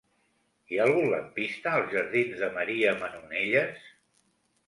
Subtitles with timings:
[0.69, 3.87] Hi ha algun lampista als jardins de Maria Manonelles?